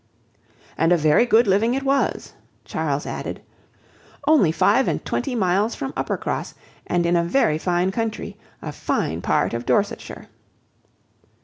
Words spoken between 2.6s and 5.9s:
Charles added: "only five and twenty miles